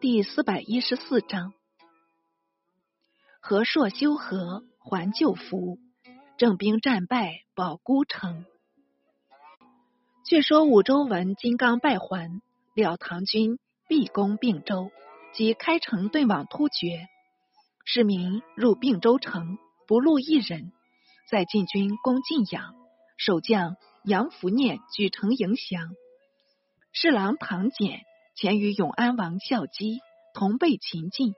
[0.00, 1.52] 第四百一十四章：
[3.38, 5.78] 和硕修和，还旧服，
[6.38, 8.46] 郑兵战败，保孤城。
[10.24, 12.40] 却说武周闻金刚败还，
[12.72, 13.58] 料唐军
[13.88, 14.90] 必攻并州，
[15.34, 17.06] 即开城遁往突厥。
[17.84, 20.72] 市民入并州城，不露一人。
[21.28, 22.74] 在晋军攻晋阳，
[23.18, 25.90] 守将杨福念举城迎降。
[26.90, 28.00] 侍郎唐简
[28.34, 30.00] 前与永安王孝基
[30.34, 31.34] 同被秦晋，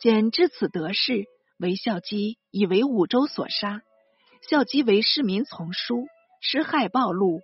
[0.00, 1.26] 简知此得势，
[1.58, 3.82] 为孝基以为武周所杀。
[4.48, 6.06] 孝基为市民从书，
[6.40, 7.40] 失害暴露。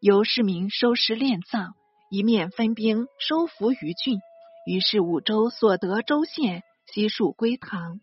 [0.00, 1.74] 由市民收尸殓葬，
[2.10, 4.18] 一面分兵收服于郡。
[4.66, 8.00] 于是武周所得州县悉数归唐。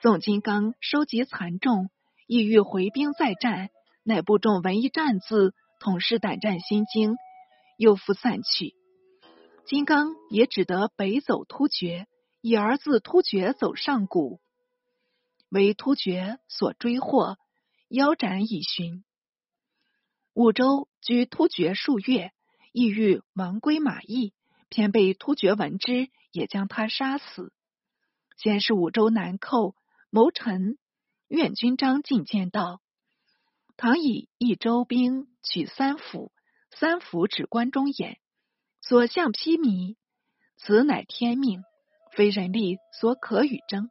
[0.00, 1.90] 宋金刚收集残众，
[2.26, 3.68] 意欲回兵再战，
[4.02, 7.16] 乃部众闻一战字，统是胆战心惊，
[7.82, 8.76] 又复散去。
[9.66, 12.06] 金刚也只得北走突厥，
[12.40, 14.40] 以儿子突厥走上古，
[15.48, 17.36] 为突厥所追获，
[17.88, 19.02] 腰斩以寻。
[20.32, 22.30] 武周居突厥数月，
[22.72, 24.32] 意欲亡归马邑，
[24.68, 27.52] 偏被突厥闻之，也将他杀死。
[28.36, 29.74] 先是武周南寇，
[30.08, 30.78] 谋臣
[31.26, 32.80] 愿军章进谏道
[33.76, 36.30] ：“唐以一州兵取三府，
[36.78, 38.18] 三府指关中眼，
[38.80, 39.96] 所向披靡，
[40.56, 41.62] 此乃天命，
[42.12, 43.90] 非人力所可与争。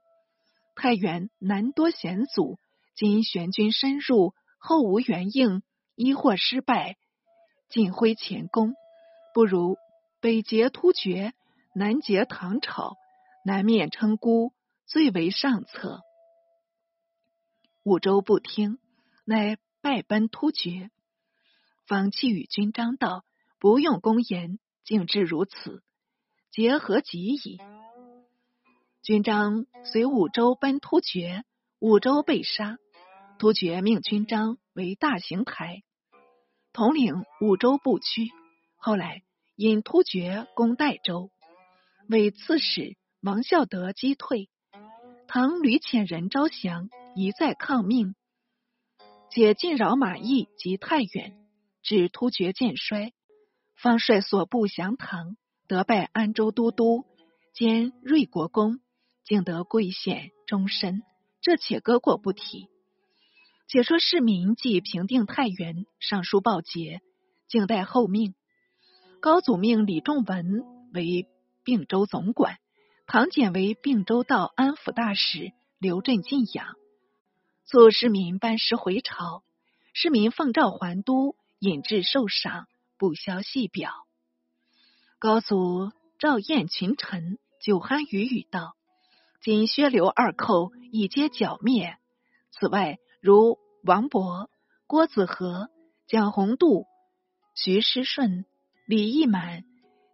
[0.76, 2.60] 太原南多险阻，
[2.96, 6.98] 今玄军深入，后无援应。”一或失败，
[7.70, 8.74] 尽挥前功，
[9.36, 9.78] 不如
[10.20, 11.34] 北劫突厥，
[11.76, 12.96] 南劫唐朝，
[13.46, 14.52] 南面称孤，
[14.88, 16.02] 最为上策。
[17.84, 18.80] 武周不听，
[19.26, 20.90] 乃败奔突厥。
[21.92, 23.26] 方弃与军章道
[23.60, 25.84] ：“不用公言，竟至如此，
[26.50, 27.60] 结何及矣？”
[29.04, 31.44] 军章随武周奔突厥，
[31.80, 32.78] 武周被杀，
[33.38, 35.84] 突厥命军章为大行台。
[36.72, 38.32] 统领五州部区，
[38.78, 39.22] 后来
[39.58, 41.30] 因突厥攻代州，
[42.08, 44.50] 为刺史王孝德击退。
[45.28, 48.16] 唐屡遣人招降，一再抗命，
[49.30, 51.41] 且进扰马邑及太原，
[51.92, 53.12] 至突厥渐衰，
[53.76, 55.36] 方率所部降唐，
[55.68, 57.04] 得拜安州都督
[57.54, 58.80] 兼瑞国公，
[59.26, 61.04] 竟得贵显终身。
[61.42, 62.70] 这且搁过不提。
[63.68, 67.02] 且说市民即平定太原，上书报捷，
[67.50, 68.36] 静待后命。
[69.20, 70.64] 高祖命李仲文
[70.94, 71.28] 为
[71.66, 72.56] 并州总管，
[73.06, 76.68] 唐简为并州道安抚大使，留镇晋阳。
[77.66, 79.44] 促市民班师回朝，
[79.94, 82.68] 市民奉诏还都，引致受赏，
[82.98, 83.92] 不消细表。
[85.20, 88.76] 高祖召宴群臣，酒酣语语道
[89.44, 91.98] ：“今薛刘二寇已皆剿灭，
[92.52, 94.48] 此外。”如王勃、
[94.88, 95.70] 郭子和、
[96.08, 96.88] 蒋洪度、
[97.54, 98.46] 徐师顺、
[98.88, 99.64] 李义满、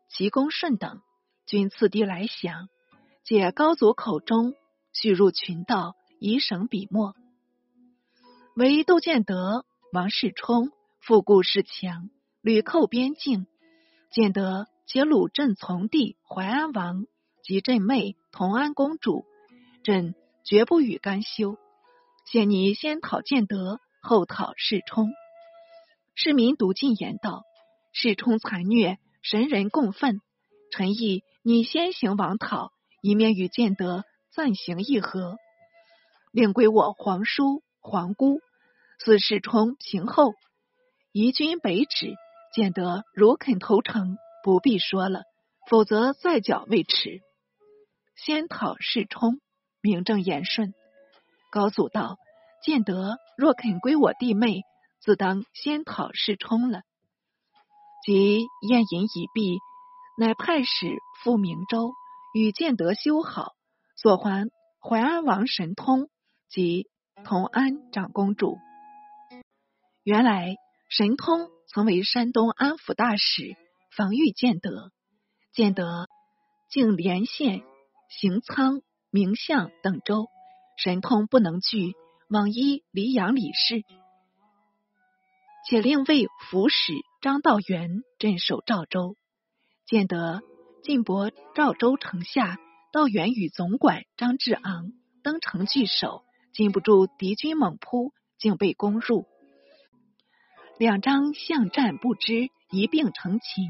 [0.09, 1.02] 齐公顺等，
[1.46, 2.68] 均次第来降。
[3.24, 4.56] 借高祖口中
[4.91, 7.16] 叙入群盗，以省笔墨。
[8.57, 10.69] 唯窦建德、王世充
[11.07, 12.09] 复故事强，
[12.41, 13.47] 屡寇边境。
[14.12, 17.06] 建德皆鲁镇从弟淮安王
[17.41, 19.23] 及镇妹同安公主，
[19.85, 21.57] 朕绝不与干休。
[22.25, 25.13] 现你先讨建德，后讨世充。
[26.13, 27.45] 市民读进言道
[27.95, 30.19] ：“世充残虐，神人共愤。
[30.74, 34.03] 臣意你先行王讨，以免与建德
[34.34, 35.38] 暂行议和，
[36.34, 38.41] 令归我皇叔、皇姑。
[39.00, 40.34] 自世充平后，
[41.18, 42.14] 移军北指。
[42.54, 45.22] 建德如肯投诚，不必说了；
[45.68, 47.22] 否则再剿未迟。
[48.16, 49.42] 先讨世充，
[49.82, 50.76] 名正言顺。”
[51.52, 52.18] 高祖道
[52.62, 54.62] ：“建德若肯归我弟妹，
[55.02, 56.82] 自当先讨世充了。”
[58.06, 59.58] 即宴饮已毕，
[60.20, 61.94] 乃派使赴明州，
[62.36, 63.54] 与建德修好，
[63.96, 66.10] 所还淮安王神通
[66.48, 66.88] 及
[67.25, 68.60] 同安长公主。
[70.04, 70.56] 原来
[70.89, 73.56] 神通曾为山东安抚大使，
[73.95, 74.92] 防御建德。
[75.51, 76.07] 建德
[76.69, 77.63] 竟连县、
[78.10, 80.28] 行仓、名相等州。
[80.78, 81.95] 神通不能拒，
[82.30, 83.84] 往依黎阳李氏，
[85.68, 89.16] 且令魏府使张道元镇守赵州。
[89.86, 90.42] 建德
[90.84, 92.60] 晋博赵州城下，
[92.94, 94.94] 道元与总管张志昂
[95.24, 96.24] 登城据守，
[96.54, 99.25] 禁不住敌军猛扑，竟被攻入。
[100.79, 103.68] 两张相战不知，一并成擒。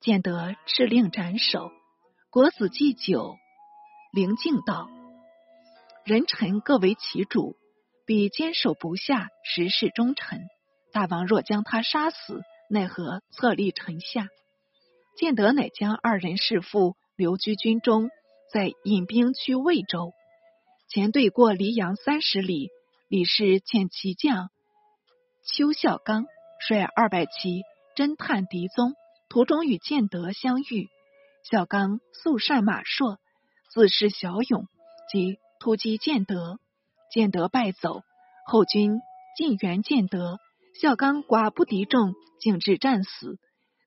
[0.00, 1.70] 建德敕令斩首。
[2.28, 3.36] 国子祭酒，
[4.12, 4.90] 灵敬道
[6.04, 7.56] ：“人臣各为其主，
[8.04, 10.42] 彼坚守不下，实是忠臣。
[10.92, 14.28] 大王若将他杀死，奈何册立臣下？”
[15.16, 18.10] 建德乃将二人弑父留居军中，
[18.52, 20.12] 再引兵去魏州。
[20.90, 22.68] 前队过黎阳三十里，
[23.08, 24.50] 李氏遣骑将
[25.46, 26.26] 邱孝刚
[26.58, 27.62] 率二百骑
[27.94, 28.94] 侦探敌踪，
[29.28, 30.88] 途中与建德相遇。
[31.44, 33.18] 孝刚素善马槊，
[33.70, 34.66] 自恃骁勇，
[35.10, 36.58] 即突击建德。
[37.12, 38.02] 建德败走，
[38.44, 39.00] 后军
[39.36, 40.40] 进援建德，
[40.74, 43.38] 孝刚寡不敌众，竟至战死。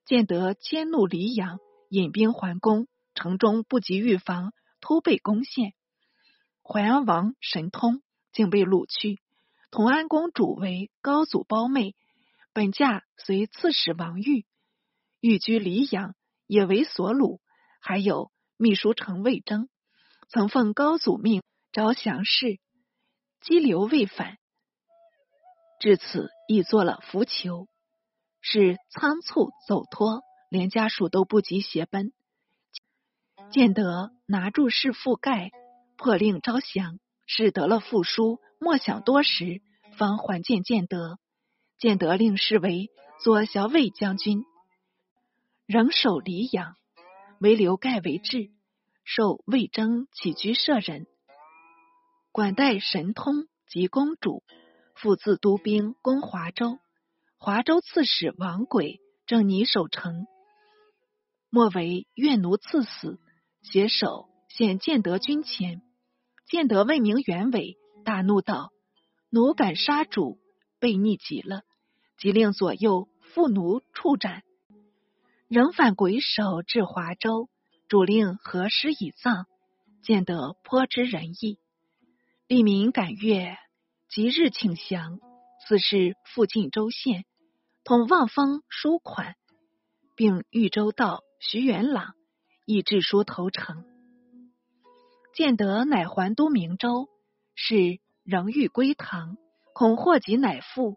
[0.06, 1.58] 建德迁怒黎阳，
[1.90, 5.74] 引兵还攻，城中不及预防，突被攻陷。
[6.64, 8.00] 淮安王神通
[8.32, 9.20] 竟被掳去，
[9.70, 11.94] 同安公主为高祖胞妹，
[12.52, 14.44] 本嫁随刺史王玉，
[15.20, 17.38] 寓居黎阳，也为所虏。
[17.80, 19.68] 还有秘书丞魏征，
[20.28, 22.58] 曾奉高祖命招降士，
[23.40, 24.38] 激流未返，
[25.78, 27.68] 至此亦做了浮囚，
[28.40, 32.12] 是仓促走脱，连家属都不及携奔。
[33.52, 35.52] 见得拿住弑父盖，
[35.96, 39.62] 破令招降，使得了复书，莫想多时，
[39.96, 41.18] 方还见建德。
[41.78, 42.90] 建德令侍为
[43.24, 44.44] 左小尉将军，
[45.66, 46.76] 仍守黎阳。
[47.40, 48.50] 唯留盖为质，
[49.02, 51.06] 受魏征起居舍人，
[52.32, 54.44] 管带神通及公主，
[54.94, 56.78] 复自督兵攻华州。
[57.38, 60.26] 华州刺史王轨正拟守城，
[61.48, 63.18] 莫为越奴赐死，
[63.62, 65.80] 携手献建德军前。
[66.46, 68.72] 建德问明原委，大怒道
[69.30, 70.38] ：“奴敢杀主，
[70.80, 71.62] 悖逆极了！”
[72.18, 74.42] 即令左右缚奴处斩。
[75.48, 77.48] 仍返鬼首至华州，
[77.88, 79.46] 主令何师以葬，
[80.02, 81.58] 见得颇知仁义。
[82.46, 83.56] 吏民感悦，
[84.08, 85.18] 即日请降。
[85.66, 87.24] 此事附晋州县，
[87.84, 89.36] 统望风书款，
[90.16, 92.14] 并豫州道徐元朗
[92.66, 93.84] 亦致书投诚。
[95.34, 97.08] 建德乃还都明州，
[97.62, 99.36] 是仍欲归唐，
[99.74, 100.96] 恐祸及乃父，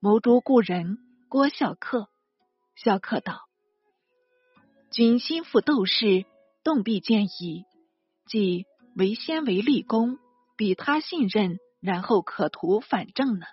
[0.00, 0.96] 谋诛故人
[1.28, 2.08] 郭孝恪。
[2.74, 3.42] 萧克道
[4.90, 6.24] ：“君心腹斗士，
[6.64, 7.66] 动必见矣。
[8.26, 8.64] 即
[8.96, 10.18] 为先为立功，
[10.56, 13.44] 比他信任，然后可图反正呢。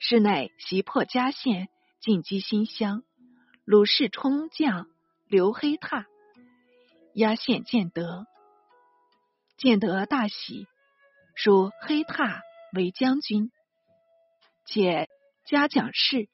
[0.00, 1.68] 是乃袭破嘉县，
[2.00, 3.04] 进击新乡。
[3.64, 4.88] 鲁世充将
[5.28, 6.04] 刘黑闼
[7.14, 8.26] 压县建德，
[9.56, 10.66] 建德大喜，
[11.34, 12.40] 属黑闼
[12.74, 13.50] 为将军，
[14.66, 15.08] 且
[15.46, 16.28] 嘉奖事。”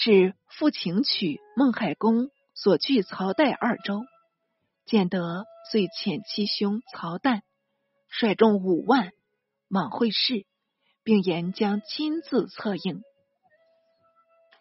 [0.00, 4.04] 是复请取孟海公所据曹代二州，
[4.84, 7.40] 建德遂遣七兄曹旦
[8.06, 9.10] 率众五万
[9.68, 10.46] 往会试，
[11.02, 13.02] 并言将亲自策应。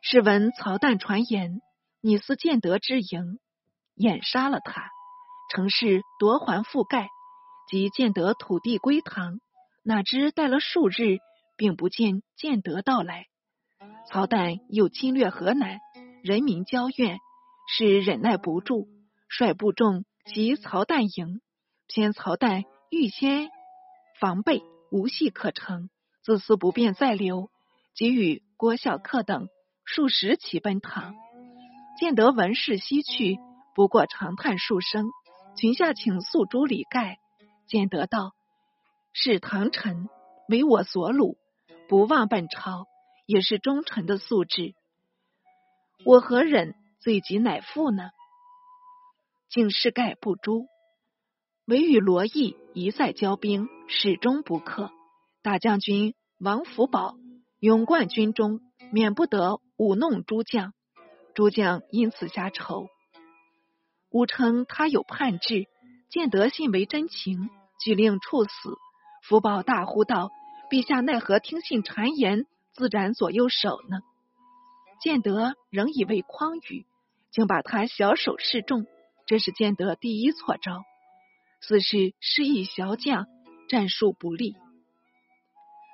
[0.01, 1.61] 是闻曹旦传言，
[2.01, 3.37] 你思建德之营，
[3.93, 4.89] 掩杀了他，
[5.53, 7.09] 乘势夺还覆盖，
[7.69, 9.39] 即建德土地归唐。
[9.83, 11.19] 哪知待了数日，
[11.55, 13.27] 并不见建德到来。
[14.09, 15.79] 曹旦又侵略河南，
[16.23, 17.19] 人民交怨，
[17.77, 18.87] 是忍耐不住，
[19.29, 21.41] 率部众袭曹旦营。
[21.87, 23.49] 偏曹旦预先
[24.19, 24.61] 防备，
[24.91, 25.89] 无隙可乘，
[26.21, 27.49] 自思不便再留，
[27.93, 29.47] 即与郭孝恪等
[29.85, 31.15] 数十骑奔唐。
[31.97, 33.37] 建德闻事西去，
[33.73, 35.05] 不过长叹数声，
[35.57, 37.19] 群下请诉诸李盖。
[37.67, 38.33] 建德道
[39.13, 40.09] ：“是唐臣
[40.49, 41.37] 为我所虏，
[41.87, 42.87] 不忘本朝。”
[43.27, 44.73] 也是忠臣的素质，
[46.05, 48.11] 我何忍罪及乃父呢？
[49.49, 50.67] 竟是盖不诛，
[51.65, 54.91] 唯与罗毅一再交兵，始终不克。
[55.41, 57.17] 大将军王福宝
[57.59, 58.61] 勇冠军中，
[58.93, 60.73] 免不得舞弄诸将，
[61.33, 62.87] 诸将因此下仇。
[64.09, 65.67] 吾称他有叛志，
[66.09, 67.49] 见得信为真情，
[67.83, 68.77] 举令处死。
[69.23, 70.31] 福宝大呼道
[70.71, 74.01] ：“陛下奈何听信谗言？”自斩左右手呢？
[75.01, 76.85] 建德仍以为诳语，
[77.31, 78.85] 竟把他小手示众。
[79.25, 80.83] 这是建德第一错招。
[81.59, 83.25] 似是失意小将，
[83.67, 84.55] 战术不利。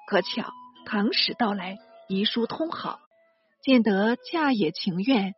[0.07, 0.51] 可巧
[0.85, 1.79] 唐使到来，
[2.09, 2.99] 遗书通好，
[3.61, 5.33] 建德恰也情愿，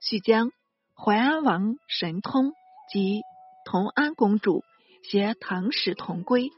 [0.00, 0.50] 须将
[0.96, 2.52] 淮安王神通
[2.90, 3.22] 及
[3.64, 4.64] 同安公主
[5.02, 6.50] 携唐使同归，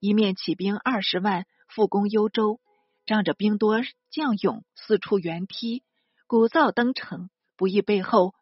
[0.00, 2.60] 一面起兵二十万复攻幽州。
[3.04, 5.84] 仗着兵多将勇，四处援梯，
[6.26, 8.34] 鼓噪登城，不意背后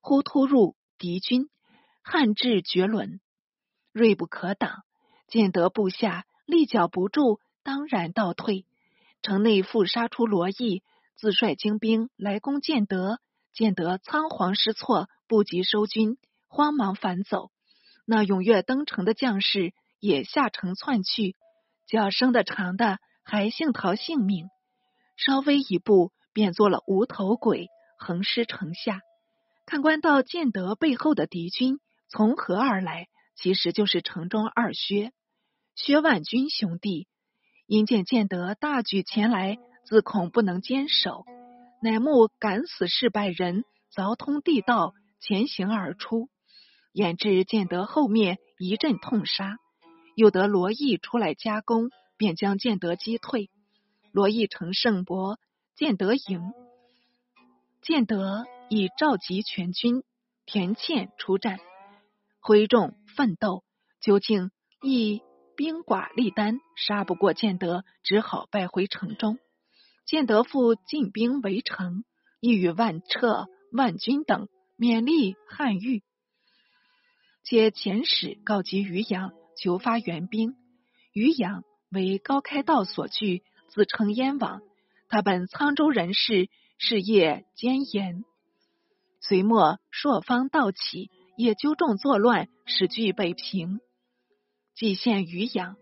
[0.00, 1.48] 忽突入敌军，
[2.00, 3.20] 汉至绝伦，
[3.90, 4.84] 锐不可挡。
[5.26, 8.66] 建德部下力脚不住，当然倒退。
[9.20, 10.84] 城内复杀出罗毅，
[11.16, 13.18] 自率精兵来攻建德。
[13.52, 16.18] 建德仓皇失措，不及收军，
[16.54, 17.50] 慌忙返走。
[18.06, 21.34] 那踊跃登城的将士也下城窜去，
[21.84, 24.46] 叫声的长的还幸逃性命。
[25.16, 29.00] 稍微一步，便做了无头鬼，横尸城下。
[29.66, 33.08] 看官到建德背后的敌军从何而来？
[33.34, 35.10] 其实就是城中二薛，
[35.74, 37.08] 薛万军兄弟。
[37.66, 41.24] 因见建德大举前来，自恐不能坚守，
[41.82, 46.28] 乃目敢死事百人，凿通地道，前行而出。
[46.94, 49.58] 眼至建德后面一阵痛杀，
[50.14, 53.50] 又得罗毅出来加攻，便将建德击退。
[54.12, 55.40] 罗毅乘胜搏，
[55.74, 56.52] 建德赢。
[57.82, 60.04] 建德以召集全军，
[60.46, 61.58] 田倩出战，
[62.38, 63.64] 挥众奋斗，
[64.00, 65.20] 究竟亦
[65.56, 69.40] 兵寡力单，杀不过建德，只好败回城中。
[70.06, 72.04] 建德复进兵围城，
[72.38, 74.48] 亦与万彻、万军等
[74.78, 76.04] 勉励汉玉。
[77.54, 80.56] 且遣使告急于阳，求发援兵。
[81.12, 83.44] 于阳为高开道所据。
[83.68, 84.60] 自称燕王，
[85.08, 88.24] 他本沧州人士，事业兼严。
[89.20, 93.80] 隋末朔方盗起，也纠众作乱，使据北平。
[94.74, 95.76] 蓟县渔阳，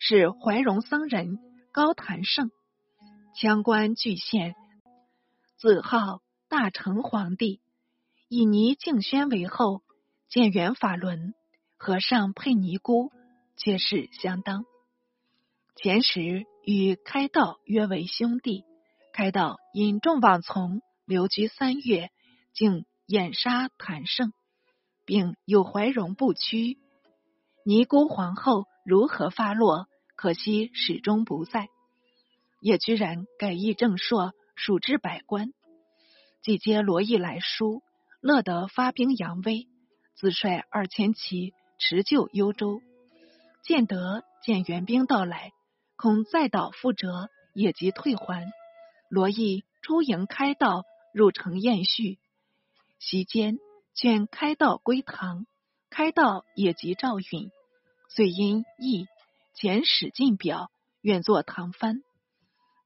[0.00, 1.38] 是怀荣僧人
[1.72, 2.50] 高谭胜，
[3.36, 4.56] 羌官蓟县，
[5.56, 7.60] 自号大成皇帝，
[8.28, 9.82] 以倪敬轩为后，
[10.30, 11.34] 建元法轮，
[11.76, 13.10] 和尚配尼姑，
[13.56, 14.64] 皆是相当。
[15.76, 16.46] 前时。
[16.62, 18.64] 与开道约为兄弟，
[19.14, 22.10] 开道因众望从，留居三月，
[22.52, 24.34] 竟掩杀谭胜，
[25.06, 26.78] 并有怀荣不屈。
[27.64, 29.88] 尼姑皇后如何发落？
[30.16, 31.70] 可惜始终不在，
[32.60, 35.54] 也居然改易正朔，数至百官。
[36.42, 37.82] 既接罗毅来书，
[38.20, 39.66] 乐得发兵扬威，
[40.14, 42.82] 自率二千骑持救幽州。
[43.62, 45.52] 建德见援兵到来。
[45.96, 48.50] 恐再蹈覆辙，也即退还。
[49.10, 52.18] 罗毅出营开道，入城宴叙。
[52.98, 53.58] 席间
[53.94, 55.44] 劝开道归唐，
[55.90, 57.50] 开道也即赵允，
[58.08, 59.04] 遂因义
[59.54, 60.70] 遣使进表，
[61.02, 62.02] 愿作唐藩。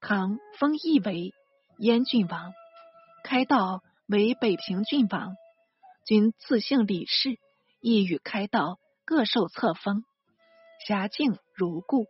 [0.01, 1.33] 唐封义为
[1.77, 2.53] 燕郡王，
[3.23, 5.37] 开道为北平郡王，
[6.05, 7.39] 均自姓李氏，
[7.79, 10.03] 意与开道各受册封，
[10.85, 12.05] 辖境如故。